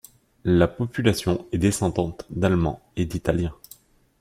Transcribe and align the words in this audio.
La 0.45 0.67
population 0.67 1.45
est 1.51 1.59
descendante 1.59 2.25
d'Allemands 2.31 2.81
et 2.95 3.05
d'Italiens. 3.05 3.53